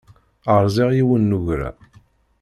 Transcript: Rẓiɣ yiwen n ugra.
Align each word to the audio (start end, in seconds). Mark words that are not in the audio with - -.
Rẓiɣ 0.65 0.89
yiwen 0.93 1.23
n 1.29 1.35
ugra. 1.37 1.69